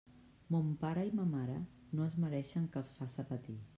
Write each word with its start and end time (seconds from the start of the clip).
Mon 0.53 0.69
pare 0.83 1.03
i 1.09 1.11
ma 1.19 1.25
mare 1.33 1.57
no 1.99 2.07
es 2.07 2.17
mereixen 2.25 2.67
que 2.73 2.81
els 2.83 2.93
faça 3.01 3.27
patir. 3.35 3.59